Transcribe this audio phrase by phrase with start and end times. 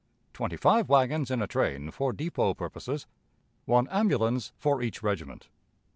[0.33, 3.05] Twenty five wagons in a train for depot purposes.
[3.65, 5.47] One ambulance for each regiment.